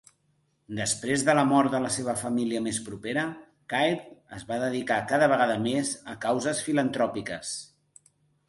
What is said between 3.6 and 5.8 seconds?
Caird es va dedicar cada vegada